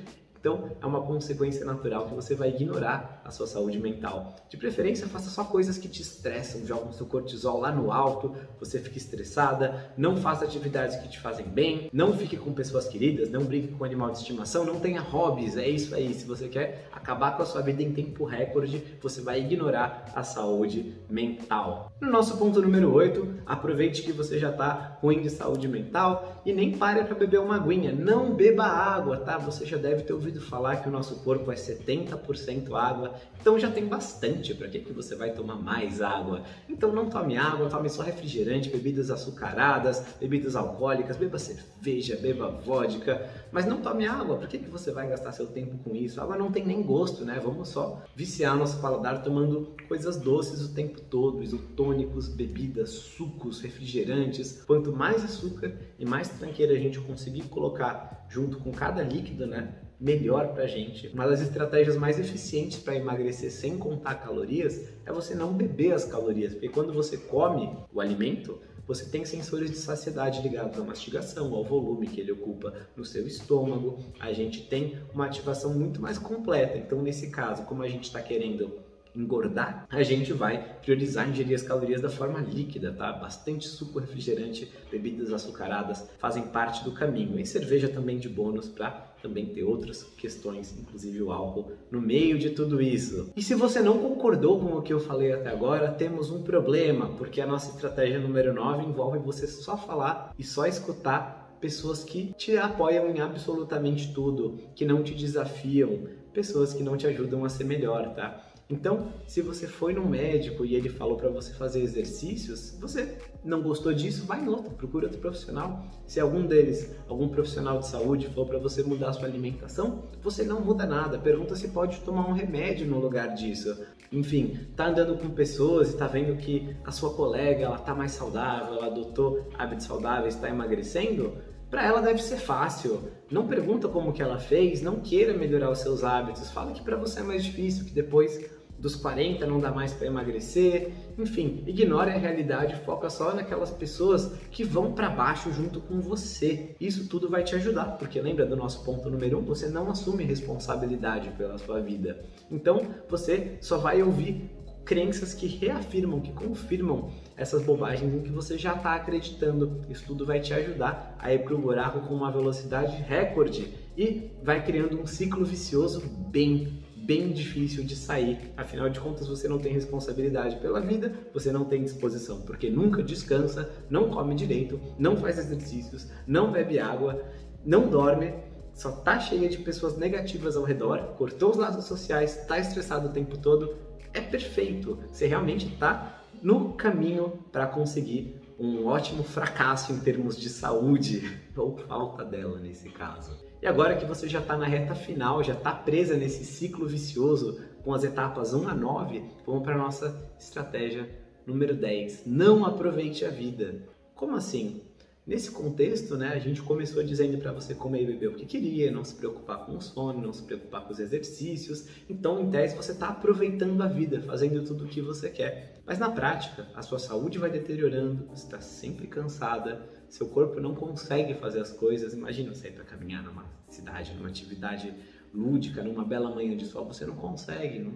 então, 0.45 0.69
é 0.79 0.85
uma 0.85 1.01
consequência 1.01 1.65
natural 1.65 2.05
que 2.05 2.13
você 2.13 2.35
vai 2.35 2.49
ignorar 2.49 3.19
a 3.25 3.31
sua 3.31 3.47
saúde 3.47 3.79
mental. 3.79 4.35
De 4.47 4.55
preferência, 4.55 5.07
faça 5.07 5.31
só 5.31 5.43
coisas 5.43 5.79
que 5.79 5.87
te 5.87 6.03
estressam, 6.03 6.63
jogam 6.67 6.93
seu 6.93 7.07
cortisol 7.07 7.59
lá 7.59 7.71
no 7.71 7.91
alto, 7.91 8.35
você 8.59 8.77
fica 8.77 8.95
estressada, 8.95 9.91
não 9.97 10.17
faça 10.17 10.45
atividades 10.45 10.97
que 10.97 11.07
te 11.07 11.19
fazem 11.19 11.47
bem, 11.47 11.89
não 11.91 12.15
fique 12.15 12.37
com 12.37 12.53
pessoas 12.53 12.87
queridas, 12.87 13.31
não 13.31 13.43
brinque 13.43 13.69
com 13.69 13.83
animal 13.83 14.11
de 14.11 14.19
estimação, 14.19 14.63
não 14.63 14.79
tenha 14.79 15.01
hobbies, 15.01 15.57
é 15.57 15.67
isso 15.67 15.95
aí. 15.95 16.13
Se 16.13 16.27
você 16.27 16.47
quer 16.47 16.89
acabar 16.91 17.35
com 17.35 17.41
a 17.41 17.45
sua 17.47 17.63
vida 17.63 17.81
em 17.81 17.91
tempo 17.91 18.23
recorde, 18.23 18.83
você 19.01 19.21
vai 19.21 19.41
ignorar 19.41 20.11
a 20.13 20.21
saúde 20.21 20.93
mental. 21.09 21.91
No 21.99 22.11
nosso 22.11 22.37
ponto 22.37 22.61
número 22.61 22.93
8, 22.93 23.41
aproveite 23.47 24.03
que 24.03 24.11
você 24.11 24.37
já 24.37 24.51
está 24.51 24.99
ruim 25.01 25.23
de 25.23 25.29
saúde 25.31 25.67
mental 25.67 26.43
e 26.45 26.53
nem 26.53 26.77
pare 26.77 27.03
para 27.03 27.15
beber 27.15 27.39
uma 27.39 27.55
aguinha. 27.55 27.91
Não 27.91 28.35
beba 28.35 28.65
água, 28.65 29.17
tá? 29.17 29.39
Você 29.39 29.65
já 29.65 29.77
deve 29.77 30.03
ter 30.03 30.13
ouvido 30.13 30.34
ouvido 30.35 30.41
falar 30.41 30.77
que 30.77 30.89
o 30.89 30.91
nosso 30.91 31.15
corpo 31.17 31.51
é 31.51 31.55
70% 31.55 32.73
água, 32.73 33.15
então 33.39 33.57
já 33.57 33.71
tem 33.71 33.85
bastante, 33.87 34.53
para 34.53 34.67
que, 34.67 34.79
que 34.79 34.93
você 34.93 35.15
vai 35.15 35.31
tomar 35.31 35.55
mais 35.55 36.01
água? 36.01 36.43
Então 36.69 36.91
não 36.91 37.09
tome 37.09 37.37
água, 37.37 37.69
tome 37.69 37.89
só 37.89 38.01
refrigerante, 38.03 38.69
bebidas 38.69 39.09
açucaradas, 39.09 40.03
bebidas 40.19 40.55
alcoólicas, 40.55 41.17
beba 41.17 41.39
cerveja, 41.39 42.17
beba 42.17 42.49
vodka, 42.49 43.29
mas 43.51 43.65
não 43.65 43.81
tome 43.81 44.05
água, 44.05 44.37
para 44.37 44.47
que, 44.47 44.57
que 44.57 44.69
você 44.69 44.91
vai 44.91 45.07
gastar 45.07 45.31
seu 45.31 45.47
tempo 45.47 45.77
com 45.83 45.95
isso? 45.95 46.19
A 46.19 46.23
água 46.23 46.37
não 46.37 46.51
tem 46.51 46.65
nem 46.65 46.81
gosto, 46.81 47.23
né? 47.23 47.39
Vamos 47.41 47.69
só 47.69 48.03
viciar 48.15 48.57
nosso 48.57 48.81
paladar 48.81 49.23
tomando 49.23 49.75
coisas 49.87 50.17
doces 50.17 50.61
o 50.61 50.73
tempo 50.73 50.99
todo, 51.01 51.43
isotônicos, 51.43 52.27
bebidas, 52.27 52.89
sucos, 52.89 53.61
refrigerantes. 53.61 54.63
Quanto 54.65 54.91
mais 54.91 55.23
açúcar 55.23 55.73
e 55.97 56.05
mais 56.05 56.29
tranqueira 56.29 56.73
a 56.73 56.77
gente 56.77 56.99
conseguir 56.99 57.43
colocar 57.43 58.25
junto 58.29 58.57
com 58.57 58.71
cada 58.71 59.03
líquido, 59.03 59.45
né? 59.45 59.84
Melhor 59.99 60.53
para 60.53 60.63
a 60.63 60.67
gente. 60.67 61.07
Uma 61.09 61.27
das 61.27 61.41
estratégias 61.41 61.95
mais 61.97 62.19
eficientes 62.19 62.79
para 62.79 62.95
emagrecer 62.95 63.51
sem 63.51 63.77
contar 63.77 64.15
calorias 64.15 64.81
é 65.05 65.11
você 65.11 65.33
não 65.33 65.53
beber 65.53 65.93
as 65.93 66.05
calorias, 66.05 66.53
porque 66.53 66.69
quando 66.69 66.93
você 66.93 67.17
come 67.17 67.75
o 67.93 68.01
alimento, 68.01 68.59
você 68.87 69.05
tem 69.05 69.25
sensores 69.25 69.71
de 69.71 69.77
saciedade 69.77 70.41
ligados 70.43 70.79
à 70.79 70.83
mastigação, 70.83 71.53
ao 71.55 71.63
volume 71.63 72.07
que 72.07 72.21
ele 72.21 72.31
ocupa 72.31 72.71
no 72.95 73.03
seu 73.03 73.25
estômago. 73.25 73.97
A 74.19 74.31
gente 74.31 74.67
tem 74.67 74.99
uma 75.11 75.25
ativação 75.25 75.73
muito 75.73 75.99
mais 75.99 76.19
completa. 76.19 76.77
Então, 76.77 77.01
nesse 77.01 77.31
caso, 77.31 77.63
como 77.63 77.81
a 77.81 77.87
gente 77.87 78.03
está 78.03 78.21
querendo 78.21 78.84
engordar, 79.15 79.87
a 79.89 80.03
gente 80.03 80.33
vai 80.33 80.77
priorizar 80.81 81.29
ingerir 81.29 81.55
as 81.55 81.61
calorias 81.61 82.01
da 82.01 82.09
forma 82.09 82.39
líquida, 82.39 82.91
tá? 82.91 83.11
Bastante 83.13 83.67
suco, 83.67 83.99
refrigerante, 83.99 84.71
bebidas 84.91 85.31
açucaradas 85.31 86.07
fazem 86.17 86.43
parte 86.43 86.83
do 86.83 86.91
caminho. 86.91 87.39
E 87.39 87.45
cerveja 87.45 87.89
também 87.89 88.17
de 88.17 88.29
bônus 88.29 88.67
para 88.67 89.15
também 89.21 89.47
ter 89.47 89.63
outras 89.63 90.03
questões, 90.03 90.77
inclusive 90.77 91.21
o 91.21 91.31
álcool, 91.31 91.71
no 91.89 91.99
meio 91.99 92.37
de 92.37 92.51
tudo 92.51 92.79
isso. 92.79 93.31
E 93.35 93.41
se 93.41 93.55
você 93.55 93.81
não 93.81 93.97
concordou 93.97 94.59
com 94.59 94.77
o 94.77 94.81
que 94.83 94.93
eu 94.93 94.99
falei 94.99 95.31
até 95.31 95.49
agora, 95.49 95.91
temos 95.91 96.29
um 96.29 96.43
problema, 96.43 97.07
porque 97.17 97.41
a 97.41 97.47
nossa 97.47 97.71
estratégia 97.71 98.19
número 98.19 98.53
9 98.53 98.83
envolve 98.83 99.17
você 99.17 99.47
só 99.47 99.75
falar 99.75 100.33
e 100.37 100.43
só 100.43 100.67
escutar 100.67 101.57
pessoas 101.59 102.03
que 102.03 102.33
te 102.37 102.55
apoiam 102.57 103.09
em 103.09 103.19
absolutamente 103.19 104.13
tudo, 104.13 104.59
que 104.75 104.85
não 104.85 105.01
te 105.01 105.15
desafiam, 105.15 106.01
pessoas 106.31 106.73
que 106.73 106.83
não 106.83 106.95
te 106.95 107.07
ajudam 107.07 107.43
a 107.43 107.49
ser 107.49 107.63
melhor, 107.63 108.13
tá? 108.13 108.39
Então, 108.67 109.13
se 109.27 109.41
você 109.41 109.67
foi 109.67 109.93
no 109.93 110.03
médico 110.03 110.65
e 110.65 110.73
ele 110.73 110.89
falou 110.89 111.17
para 111.17 111.29
você 111.29 111.53
fazer 111.53 111.81
exercícios, 111.83 112.75
você 112.79 113.19
não 113.43 113.61
gostou 113.61 113.93
disso, 113.93 114.25
vai 114.25 114.43
em 114.43 114.47
outro, 114.47 114.71
procura 114.71 115.05
outro 115.05 115.21
profissional. 115.21 115.85
Se 116.07 116.19
algum 116.19 116.47
deles, 116.47 116.89
algum 117.07 117.29
profissional 117.29 117.77
de 117.77 117.87
saúde, 117.87 118.27
falou 118.29 118.47
para 118.47 118.57
você 118.57 118.81
mudar 118.81 119.09
a 119.09 119.13
sua 119.13 119.27
alimentação, 119.27 120.05
você 120.19 120.43
não 120.43 120.61
muda 120.61 120.85
nada. 120.87 121.19
Pergunta 121.19 121.55
se 121.55 121.67
pode 121.67 121.99
tomar 121.99 122.27
um 122.27 122.33
remédio 122.33 122.87
no 122.87 122.99
lugar 122.99 123.35
disso. 123.35 123.85
Enfim, 124.11 124.67
tá 124.75 124.87
andando 124.87 125.15
com 125.15 125.29
pessoas 125.29 125.91
e 125.91 125.97
tá 125.97 126.07
vendo 126.07 126.35
que 126.37 126.75
a 126.83 126.91
sua 126.91 127.13
colega, 127.13 127.65
ela 127.65 127.77
tá 127.77 127.93
mais 127.93 128.13
saudável, 128.13 128.77
ela 128.77 128.87
adotou 128.87 129.47
hábitos 129.59 129.85
saudáveis, 129.85 130.33
está 130.33 130.49
emagrecendo, 130.49 131.37
para 131.69 131.85
ela 131.85 132.01
deve 132.01 132.21
ser 132.21 132.37
fácil. 132.37 133.11
Não 133.29 133.47
pergunta 133.47 133.87
como 133.87 134.13
que 134.13 134.21
ela 134.21 134.39
fez, 134.39 134.81
não 134.81 134.99
queira 134.99 135.37
melhorar 135.37 135.69
os 135.69 135.79
seus 135.79 136.03
hábitos. 136.03 136.49
Fala 136.49 136.71
que 136.71 136.81
para 136.81 136.95
você 136.95 137.19
é 137.19 137.23
mais 137.23 137.43
difícil, 137.43 137.85
que 137.85 137.91
depois 137.91 138.54
dos 138.85 138.95
40 138.95 139.47
não 139.47 139.59
dá 139.59 139.71
mais 139.71 139.93
para 139.93 140.05
emagrecer. 140.05 140.91
Enfim, 141.17 141.63
ignore 141.65 142.11
a 142.11 142.17
realidade, 142.17 142.75
foca 142.85 143.09
só 143.09 143.33
naquelas 143.33 143.71
pessoas 143.71 144.35
que 144.51 144.63
vão 144.63 144.93
para 144.93 145.09
baixo 145.09 145.51
junto 145.51 145.81
com 145.81 145.99
você. 145.99 146.75
Isso 146.79 147.09
tudo 147.09 147.27
vai 147.27 147.43
te 147.43 147.55
ajudar, 147.55 147.97
porque 147.97 148.21
lembra 148.21 148.45
do 148.45 148.55
nosso 148.55 148.85
ponto 148.85 149.09
número 149.09 149.39
um, 149.39 149.41
você 149.43 149.69
não 149.69 149.89
assume 149.89 150.23
responsabilidade 150.23 151.31
pela 151.31 151.57
sua 151.57 151.81
vida. 151.81 152.23
Então, 152.51 152.87
você 153.09 153.57
só 153.59 153.79
vai 153.79 154.03
ouvir 154.03 154.51
crenças 154.85 155.33
que 155.33 155.47
reafirmam, 155.47 156.21
que 156.21 156.31
confirmam 156.31 157.09
essas 157.35 157.63
bobagens 157.63 158.13
em 158.13 158.21
que 158.21 158.29
você 158.29 158.55
já 158.55 158.75
está 158.75 158.93
acreditando. 158.93 159.81
Isso 159.89 160.05
tudo 160.05 160.27
vai 160.27 160.39
te 160.39 160.53
ajudar 160.53 161.15
a 161.17 161.33
ir 161.33 161.39
para 161.39 161.55
o 161.55 161.57
buraco 161.57 162.01
com 162.01 162.13
uma 162.13 162.31
velocidade 162.31 162.97
recorde 162.97 163.73
e 163.97 164.29
vai 164.43 164.63
criando 164.63 165.01
um 165.01 165.07
ciclo 165.07 165.43
vicioso 165.43 166.03
bem 166.29 166.84
bem 167.05 167.31
difícil 167.31 167.83
de 167.83 167.95
sair. 167.95 168.51
Afinal 168.57 168.89
de 168.89 168.99
contas, 168.99 169.27
você 169.27 169.47
não 169.47 169.59
tem 169.59 169.71
responsabilidade 169.71 170.57
pela 170.57 170.81
vida, 170.81 171.13
você 171.33 171.51
não 171.51 171.65
tem 171.65 171.83
disposição, 171.83 172.41
porque 172.41 172.69
nunca 172.69 173.03
descansa, 173.03 173.69
não 173.89 174.09
come 174.09 174.33
direito, 174.33 174.79
não 174.97 175.15
faz 175.15 175.37
exercícios, 175.37 176.07
não 176.25 176.51
bebe 176.51 176.79
água, 176.79 177.23
não 177.63 177.89
dorme, 177.89 178.33
só 178.73 178.91
tá 178.91 179.19
cheia 179.19 179.47
de 179.47 179.59
pessoas 179.59 179.97
negativas 179.97 180.57
ao 180.57 180.63
redor, 180.63 181.15
cortou 181.17 181.51
os 181.51 181.57
laços 181.57 181.85
sociais, 181.85 182.45
tá 182.47 182.59
estressado 182.59 183.07
o 183.07 183.11
tempo 183.11 183.37
todo. 183.37 183.75
É 184.13 184.19
perfeito. 184.19 184.99
Você 185.11 185.27
realmente 185.27 185.77
tá 185.77 186.23
no 186.41 186.73
caminho 186.73 187.39
para 187.51 187.67
conseguir 187.67 188.41
um 188.59 188.85
ótimo 188.85 189.23
fracasso 189.23 189.91
em 189.91 189.99
termos 189.99 190.37
de 190.37 190.49
saúde, 190.49 191.39
ou 191.55 191.77
falta 191.77 192.23
dela 192.23 192.59
nesse 192.59 192.89
caso. 192.89 193.44
E 193.65 193.67
agora 193.67 193.95
que 193.95 194.05
você 194.05 194.29
já 194.29 194.41
está 194.41 194.55
na 194.55 194.67
reta 194.67 194.93
final, 194.93 195.43
já 195.43 195.53
está 195.53 195.71
presa 195.71 196.15
nesse 196.15 196.45
ciclo 196.45 196.85
vicioso 196.85 197.59
com 197.83 197.95
as 197.95 198.03
etapas 198.03 198.53
1 198.53 198.67
a 198.67 198.75
9, 198.75 199.23
vamos 199.43 199.63
para 199.63 199.73
a 199.73 199.77
nossa 199.79 200.23
estratégia 200.39 201.09
número 201.47 201.73
10. 201.73 202.27
Não 202.27 202.63
aproveite 202.63 203.25
a 203.25 203.31
vida. 203.31 203.81
Como 204.13 204.35
assim? 204.35 204.83
Nesse 205.25 205.49
contexto, 205.49 206.15
né, 206.15 206.27
a 206.27 206.37
gente 206.37 206.61
começou 206.61 207.03
dizendo 207.03 207.39
para 207.39 207.51
você 207.51 207.73
comer 207.73 208.03
e 208.03 208.05
beber 208.05 208.27
o 208.27 208.35
que 208.35 208.45
queria, 208.45 208.91
não 208.91 209.03
se 209.03 209.15
preocupar 209.15 209.65
com 209.65 209.75
o 209.75 209.81
sono, 209.81 210.21
não 210.21 210.31
se 210.31 210.43
preocupar 210.43 210.85
com 210.85 210.93
os 210.93 210.99
exercícios. 210.99 211.87
Então, 212.07 212.39
em 212.39 212.51
tese, 212.51 212.75
você 212.75 212.91
está 212.91 213.07
aproveitando 213.07 213.81
a 213.81 213.87
vida, 213.87 214.21
fazendo 214.21 214.63
tudo 214.63 214.85
o 214.85 214.87
que 214.87 215.01
você 215.01 215.27
quer. 215.27 215.81
Mas 215.87 215.97
na 215.97 216.11
prática, 216.11 216.67
a 216.75 216.83
sua 216.83 216.99
saúde 216.99 217.39
vai 217.39 217.49
deteriorando, 217.49 218.27
você 218.27 218.45
está 218.45 218.61
sempre 218.61 219.07
cansada, 219.07 219.89
seu 220.09 220.27
corpo 220.27 220.59
não 220.59 220.73
consegue 220.73 221.33
fazer 221.35 221.59
as 221.59 221.71
coisas. 221.71 222.13
Imagina 222.13 222.53
você 222.53 222.67
ir 222.67 222.73
para 222.73 222.83
caminhar 222.83 223.23
numa 223.23 223.45
cidade, 223.69 224.13
numa 224.13 224.29
atividade 224.29 224.93
lúdica, 225.33 225.83
numa 225.83 226.03
bela 226.03 226.33
manhã 226.33 226.55
de 226.55 226.65
sol, 226.65 226.85
você 226.85 227.05
não 227.05 227.15
consegue, 227.15 227.79
não 227.79 227.93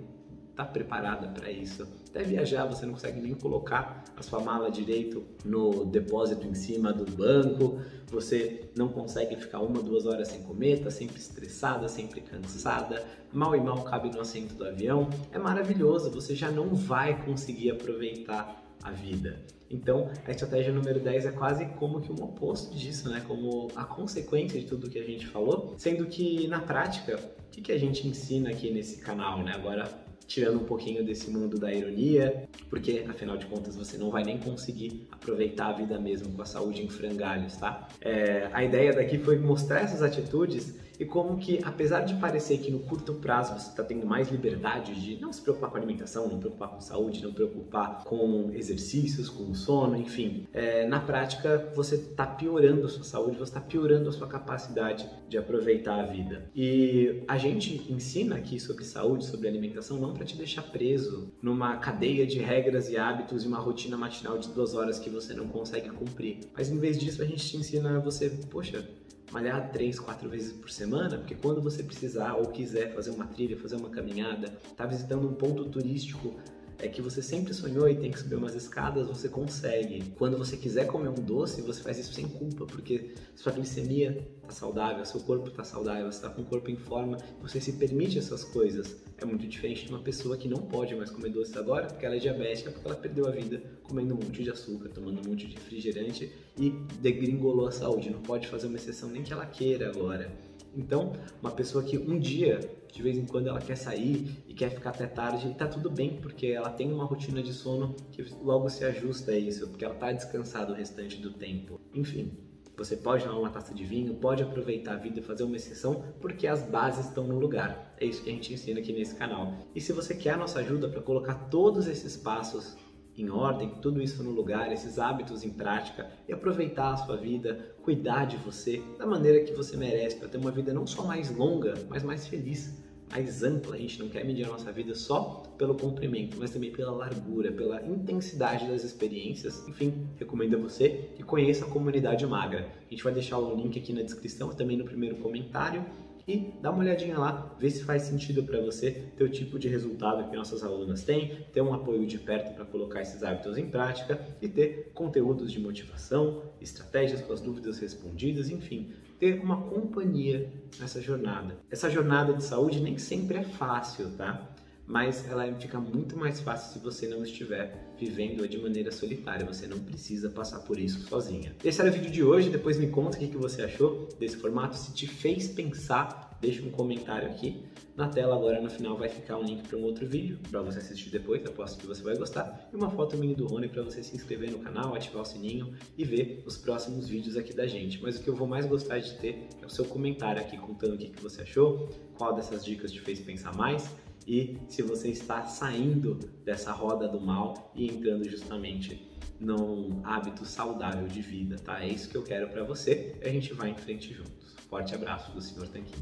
está 0.60 0.66
preparada 0.66 1.30
para 1.30 1.50
isso. 1.50 1.88
Até 2.10 2.24
viajar 2.24 2.66
você 2.66 2.86
não 2.86 2.94
consegue 2.94 3.22
nem 3.22 3.34
colocar 3.34 4.04
a 4.18 4.22
sua 4.22 4.42
mala 4.42 4.70
direito 4.70 5.24
no 5.46 5.86
depósito 5.86 6.46
em 6.46 6.54
cima 6.54 6.92
do 6.92 7.10
banco, 7.10 7.80
você 8.08 8.70
não 8.76 8.90
consegue 8.90 9.38
ficar 9.38 9.62
uma, 9.62 9.82
duas 9.82 10.06
horas 10.06 10.28
sem 10.28 10.42
comer, 10.44 10.80
está 10.80 10.92
sempre 10.92 11.18
estressada, 11.18 11.88
sempre 11.88 12.20
cansada, 12.20 13.06
mal 13.32 13.56
e 13.56 13.62
mal 13.62 13.84
cabe 13.84 14.12
no 14.12 14.20
assento 14.20 14.54
do 14.56 14.66
avião. 14.66 15.10
É 15.32 15.40
maravilhoso, 15.40 16.12
você 16.12 16.36
já 16.36 16.52
não 16.52 16.76
vai 16.76 17.24
conseguir 17.24 17.72
aproveitar 17.72 18.69
a 18.84 18.92
vida. 18.92 19.40
Então, 19.70 20.10
a 20.26 20.32
estratégia 20.32 20.74
número 20.74 21.00
10 21.00 21.28
é 21.28 21.32
quase 21.32 21.66
como 21.78 22.02
que 22.02 22.12
um 22.12 22.24
oposto 22.24 22.76
disso, 22.76 23.10
né? 23.10 23.24
Como 23.28 23.68
a 23.76 23.84
consequência 23.84 24.60
de 24.60 24.66
tudo 24.66 24.90
que 24.90 24.98
a 24.98 25.04
gente 25.04 25.28
falou, 25.28 25.76
sendo 25.78 26.08
que 26.08 26.48
na 26.48 26.60
prática, 26.60 27.18
o 27.18 27.52
que, 27.52 27.62
que 27.62 27.72
a 27.72 27.78
gente 27.78 28.08
ensina 28.08 28.50
aqui 28.50 28.72
nesse 28.72 28.98
canal, 28.98 29.44
né? 29.44 29.52
Agora, 29.54 29.88
tirando 30.26 30.62
um 30.62 30.64
pouquinho 30.64 31.04
desse 31.04 31.30
mundo 31.30 31.60
da 31.60 31.74
ironia, 31.74 32.48
porque 32.70 33.06
afinal 33.10 33.36
de 33.36 33.48
contas 33.48 33.76
você 33.76 33.98
não 33.98 34.12
vai 34.12 34.24
nem 34.24 34.38
conseguir 34.38 35.08
aproveitar 35.12 35.68
a 35.70 35.74
vida 35.74 36.00
mesmo 36.00 36.32
com 36.32 36.42
a 36.42 36.46
saúde 36.46 36.84
em 36.84 36.88
frangalhos, 36.88 37.56
tá? 37.58 37.88
É, 38.00 38.50
a 38.54 38.64
ideia 38.64 38.94
daqui 38.94 39.18
foi 39.18 39.38
mostrar 39.40 39.82
essas 39.82 40.02
atitudes 40.02 40.76
e 41.00 41.06
como 41.06 41.38
que, 41.38 41.60
apesar 41.64 42.02
de 42.02 42.16
parecer 42.16 42.58
que 42.58 42.70
no 42.70 42.80
curto 42.80 43.14
prazo 43.14 43.58
você 43.58 43.70
está 43.70 43.84
tendo 43.84 44.06
mais 44.06 44.30
liberdade 44.30 44.94
de 44.94 45.20
não 45.22 45.32
se 45.32 45.42
preocupar 45.42 45.70
com 45.72 45.78
alimentação, 45.78 46.28
não 46.28 46.40
preocupar 46.40 46.70
com 46.70 46.82
saúde, 46.82 47.24
não 47.24 47.32
preocupar 47.32 48.04
com 48.04 48.52
exercícios, 48.54 49.30
com 49.30 49.54
sono, 49.54 49.96
enfim, 49.96 50.46
é, 50.52 50.86
na 50.86 51.00
prática 51.00 51.72
você 51.74 51.96
está 51.96 52.28
piorando 52.28 52.86
a 52.86 52.90
sua 52.90 53.06
saúde, 53.06 53.38
você 53.38 53.44
está 53.44 53.62
piorando 53.62 54.10
a 54.10 54.12
sua 54.12 54.28
capacidade 54.28 55.10
de 55.30 55.38
aproveitar 55.38 56.00
a 56.00 56.06
vida. 56.06 56.50
E 56.54 57.24
a 57.28 57.38
gente 57.38 57.92
ensina 57.92 58.36
aqui 58.36 58.60
sobre 58.60 58.84
saúde, 58.84 59.26
sobre 59.26 59.48
alimentação, 59.48 59.98
não 59.98 60.14
para 60.14 60.26
te 60.26 60.36
deixar 60.36 60.64
preso 60.64 61.32
numa 61.42 61.78
cadeia 61.78 62.28
de 62.28 62.40
regras 62.40 62.90
e 62.90 62.98
hábitos 62.98 63.46
e 63.46 63.48
uma 63.48 63.60
rotina 63.60 63.96
matinal 63.96 64.38
de 64.38 64.50
duas 64.50 64.74
horas 64.74 65.00
que 65.00 65.10
você 65.10 65.34
não 65.34 65.48
consegue 65.48 65.90
cumprir. 65.90 66.40
Mas 66.54 66.70
em 66.70 66.78
vez 66.78 67.00
disso, 67.00 67.22
a 67.22 67.26
gente 67.26 67.48
te 67.48 67.56
ensina 67.56 68.00
você, 68.00 68.30
poxa, 68.50 68.86
malhar 69.32 69.72
três, 69.72 70.00
quatro 70.00 70.30
vezes 70.30 70.54
por 70.54 70.70
semana, 70.70 71.18
porque 71.18 71.36
quando 71.36 71.62
você 71.62 71.84
precisar 71.84 72.34
ou 72.34 72.48
quiser 72.48 72.94
fazer 72.94 73.12
uma 73.12 73.28
trilha, 73.28 73.58
fazer 73.58 73.76
uma 73.76 73.90
caminhada, 73.90 74.58
tá 74.76 74.86
visitando 74.86 75.28
um 75.28 75.34
ponto 75.34 75.66
turístico 75.66 76.36
é 76.80 76.88
que 76.88 77.02
você 77.02 77.22
sempre 77.22 77.54
sonhou 77.54 77.90
e 77.90 77.96
tem 77.96 78.10
que 78.10 78.20
subir 78.20 78.36
umas 78.36 78.56
escadas, 78.56 79.08
você 79.08 79.28
consegue. 79.28 80.14
Quando 80.18 80.38
você 80.38 80.56
quiser 80.56 80.88
comer 80.88 81.10
um 81.10 81.22
doce, 81.22 81.62
você 81.62 81.82
faz 81.82 82.00
isso 82.00 82.14
sem 82.14 82.28
culpa, 82.28 82.66
porque 82.66 83.14
sua 83.36 83.52
glicemia 83.52 84.26
está 84.38 84.52
saudável, 84.52 85.04
seu 85.06 85.20
corpo 85.20 85.50
está 85.50 85.64
saudável, 85.64 86.10
você 86.10 86.18
está 86.18 86.30
com 86.30 86.42
o 86.42 86.46
corpo 86.46 86.72
em 86.72 86.78
forma, 86.78 87.18
você 87.42 87.60
se 87.60 87.74
permite 87.74 88.18
essas 88.18 88.44
coisas. 88.44 88.98
É 89.18 89.26
muito 89.26 89.46
diferente 89.46 89.86
de 89.86 89.92
uma 89.92 90.02
pessoa 90.02 90.38
que 90.38 90.48
não 90.48 90.62
pode 90.62 90.96
mais 90.96 91.10
comer 91.10 91.30
doce 91.30 91.58
agora, 91.58 91.88
porque 91.88 92.06
ela 92.06 92.16
é 92.16 92.20
diabética, 92.20 92.72
porque 92.72 92.88
ela 92.88 92.96
perdeu 92.96 93.28
a 93.28 93.32
vida 93.32 93.62
comendo 93.84 94.14
um 94.14 94.18
monte 94.18 94.42
de 94.44 94.50
açúcar, 94.50 94.90
tomando 94.90 95.20
um 95.20 95.30
monte 95.30 95.48
de 95.48 95.56
refrigerante 95.56 96.32
e 96.58 96.70
degringolou 97.02 97.68
a 97.68 97.72
saúde. 97.72 98.10
Não 98.10 98.22
pode 98.22 98.48
fazer 98.48 98.68
uma 98.68 98.78
exceção 98.78 99.10
nem 99.10 99.22
que 99.22 99.34
ela 99.34 99.46
queira 99.46 99.90
agora. 99.90 100.49
Então, 100.76 101.14
uma 101.42 101.52
pessoa 101.52 101.84
que 101.84 101.98
um 101.98 102.18
dia, 102.20 102.60
de 102.92 103.02
vez 103.02 103.18
em 103.18 103.26
quando, 103.26 103.48
ela 103.48 103.60
quer 103.60 103.76
sair 103.76 104.44
e 104.48 104.54
quer 104.54 104.70
ficar 104.70 104.92
até 104.92 105.08
tarde, 105.08 105.54
tá 105.56 105.68
tudo 105.68 105.90
bem, 105.90 106.20
porque 106.22 106.48
ela 106.48 106.70
tem 106.70 106.92
uma 106.92 107.06
rotina 107.06 107.42
de 107.42 107.54
sono 107.54 107.96
que 108.12 108.24
logo 108.42 108.70
se 108.70 108.84
ajusta 108.84 109.32
a 109.32 109.38
isso, 109.38 109.68
porque 109.68 109.86
ela 109.86 109.96
tá 109.96 110.12
descansada 110.12 110.72
o 110.72 110.76
restante 110.76 111.18
do 111.18 111.32
tempo. 111.32 111.80
Enfim, 111.94 112.32
você 112.80 112.96
pode 112.96 113.26
tomar 113.26 113.38
uma 113.38 113.50
taça 113.50 113.74
de 113.74 113.84
vinho, 113.84 114.14
pode 114.16 114.42
aproveitar 114.42 114.94
a 114.94 114.96
vida 114.96 115.20
e 115.20 115.22
fazer 115.22 115.44
uma 115.44 115.58
exceção, 115.58 116.02
porque 116.22 116.48
as 116.48 116.64
bases 116.64 117.08
estão 117.08 117.28
no 117.28 117.38
lugar. 117.38 117.94
É 118.00 118.06
isso 118.06 118.24
que 118.24 118.30
a 118.30 118.34
gente 118.34 118.54
ensina 118.54 118.80
aqui 118.80 118.94
nesse 118.94 119.16
canal. 119.16 119.54
E 119.76 119.82
se 119.82 119.92
você 119.92 120.16
quer 120.16 120.32
a 120.32 120.38
nossa 120.38 120.60
ajuda 120.60 120.88
para 120.88 121.02
colocar 121.02 121.36
todos 121.50 121.88
esses 121.88 122.16
passos 122.16 122.78
em 123.22 123.30
ordem, 123.30 123.70
tudo 123.82 124.02
isso 124.02 124.24
no 124.24 124.32
lugar, 124.32 124.72
esses 124.72 124.98
hábitos 124.98 125.44
em 125.44 125.50
prática 125.50 126.10
e 126.28 126.34
aproveitar 126.34 126.94
a 126.94 126.98
sua 126.98 127.18
vida, 127.18 127.76
cuidar 127.82 128.26
de 128.26 128.38
você 128.38 128.82
da 128.98 129.06
maneira 129.06 129.44
que 129.44 129.54
você 129.54 129.76
merece 129.76 130.18
para 130.18 130.28
ter 130.28 130.38
uma 130.38 130.52
vida 130.52 130.74
não 130.74 130.88
só 130.88 131.04
mais 131.04 131.36
longa, 131.36 131.74
mas 131.90 132.04
mais 132.04 132.28
feliz, 132.28 132.74
mais 133.12 133.44
ampla. 133.44 133.76
A 133.76 133.80
gente 133.80 134.00
não 134.00 134.10
quer 134.10 134.24
medir 134.24 134.46
a 134.46 134.50
nossa 134.50 134.72
vida 134.72 134.94
só 134.96 135.44
pelo 135.58 135.76
comprimento, 135.76 136.38
mas 136.40 136.52
também 136.52 136.72
pela 136.72 136.92
largura, 136.92 137.52
pela 137.52 137.86
intensidade 137.86 138.68
das 138.68 138.84
experiências. 138.84 139.68
Enfim, 139.68 140.08
recomendo 140.18 140.56
a 140.56 140.60
você 140.60 141.10
que 141.16 141.24
conheça 141.24 141.66
a 141.66 141.70
comunidade 141.70 142.26
magra. 142.26 142.68
A 142.88 142.90
gente 142.90 143.04
vai 143.04 143.14
deixar 143.14 143.38
o 143.38 143.56
link 143.56 143.78
aqui 143.78 143.94
na 143.94 144.02
descrição 144.02 144.52
e 144.52 144.56
também 144.56 144.78
no 144.78 144.86
primeiro 144.86 145.18
comentário 145.18 145.84
e 146.28 146.54
dá 146.62 146.72
uma 146.72 146.80
olhadinha 146.80 147.18
lá, 147.18 147.56
vê 147.60 147.70
se 147.70 147.84
faz 147.84 148.04
sentido 148.04 148.44
para 148.44 148.62
você 148.62 148.92
ter 149.18 149.24
o 149.24 149.30
tipo 149.30 149.58
de 149.58 149.68
resultado 149.68 150.30
que 150.30 150.36
nossas 150.36 150.64
alunas 150.64 151.04
têm, 151.04 151.46
ter 151.52 151.62
um 151.62 151.74
apoio 151.74 152.06
de 152.06 152.18
perto 152.18 152.54
para 152.54 152.66
colocar 152.66 153.02
esses 153.02 153.24
hábitos 153.24 153.58
em 153.58 153.70
prática 153.70 154.20
e 154.42 154.48
ter 154.48 154.92
conteúdos 154.94 155.52
de 155.52 155.60
motivação, 155.60 156.44
estratégias 156.62 157.22
com 157.22 157.34
as 157.34 157.42
dúvidas 157.42 157.80
respondidas, 157.80 158.50
enfim, 158.50 158.92
ter 159.20 159.42
uma 159.42 159.62
companhia 159.64 160.52
nessa 160.80 161.02
jornada. 161.02 161.58
Essa 161.70 161.90
jornada 161.90 162.34
de 162.34 162.44
saúde 162.44 162.80
nem 162.80 162.98
sempre 162.98 163.38
é 163.38 163.44
fácil, 163.44 164.10
tá? 164.12 164.56
Mas 164.90 165.30
ela 165.30 165.46
fica 165.54 165.80
muito 165.80 166.18
mais 166.18 166.42
fácil 166.42 166.74
se 166.74 166.80
você 166.80 167.08
não 167.08 167.22
estiver 167.22 167.94
vivendo 167.96 168.48
de 168.48 168.58
maneira 168.58 168.92
solitária. 168.92 169.46
Você 169.46 169.68
não 169.68 169.78
precisa 169.78 170.32
passar 170.32 170.62
por 170.62 170.80
isso 170.80 171.08
sozinha. 171.08 171.56
Esse 171.64 171.80
era 171.80 171.92
o 171.92 171.94
vídeo 171.94 172.10
de 172.10 172.24
hoje. 172.24 172.50
Depois 172.50 172.80
me 172.80 172.88
conta 172.88 173.16
o 173.16 173.20
que 173.20 173.38
você 173.38 173.62
achou 173.62 174.10
desse 174.20 174.38
formato. 174.38 174.76
Se 174.76 174.92
te 174.92 175.06
fez 175.06 175.48
pensar, 175.48 176.36
deixa 176.42 176.64
um 176.64 176.72
comentário 176.72 177.30
aqui. 177.30 177.64
Na 177.96 178.08
tela 178.08 178.36
agora 178.36 178.60
no 178.60 178.70
final 178.70 178.98
vai 178.98 179.10
ficar 179.10 179.38
um 179.38 179.44
link 179.44 179.68
para 179.68 179.78
um 179.78 179.84
outro 179.84 180.08
vídeo 180.08 180.40
para 180.50 180.60
você 180.64 180.80
assistir 180.80 181.12
depois. 181.12 181.46
Aposto 181.46 181.78
que 181.78 181.86
você 181.86 182.02
vai 182.02 182.18
gostar. 182.18 182.68
E 182.74 182.76
uma 182.76 182.90
foto 182.90 183.16
minha 183.16 183.36
do 183.36 183.46
Rony 183.46 183.68
para 183.68 183.84
você 183.84 184.02
se 184.02 184.16
inscrever 184.16 184.50
no 184.50 184.58
canal, 184.58 184.96
ativar 184.96 185.22
o 185.22 185.26
sininho 185.26 185.72
e 186.00 186.04
ver 186.04 186.42
os 186.48 186.58
próximos 186.58 187.08
vídeos 187.08 187.38
aqui 187.38 187.54
da 187.54 187.68
gente. 187.68 188.02
Mas 188.02 188.18
o 188.18 188.24
que 188.24 188.28
eu 188.28 188.36
vou 188.36 188.48
mais 188.48 188.66
gostar 188.66 188.98
de 188.98 189.14
ter 189.20 189.50
é 189.62 189.66
o 189.68 189.70
seu 189.70 189.86
comentário 189.86 190.42
aqui 190.42 190.58
contando 190.58 190.96
o 190.96 190.98
que 190.98 191.22
você 191.22 191.44
achou, 191.44 191.90
qual 192.18 192.34
dessas 192.34 192.66
dicas 192.66 192.92
te 192.92 193.00
fez 193.00 193.20
pensar 193.20 193.56
mais 193.56 193.88
e 194.28 194.58
se 194.68 194.82
você 194.82 195.10
está 195.10 195.46
saindo 195.46 196.16
dessa 196.44 196.72
roda 196.72 197.08
do 197.08 197.20
mal 197.20 197.72
e 197.76 197.88
entrando 197.88 198.30
justamente 198.30 199.10
num 199.40 200.02
hábito 200.04 200.46
saudável 200.46 201.08
de 201.08 201.22
vida, 201.22 201.56
tá? 201.58 201.84
É 201.84 201.88
isso 201.88 202.10
que 202.10 202.18
eu 202.18 202.24
quero 202.24 202.50
para 202.50 202.64
você 202.64 203.16
a 203.24 203.30
gente 203.30 203.54
vai 203.54 203.70
em 203.70 203.78
frente 203.78 204.14
juntos. 204.14 204.56
Forte 204.70 204.94
abraço 204.94 205.32
do 205.32 205.42
Sr. 205.42 205.68
Tanquinho. 205.68 205.98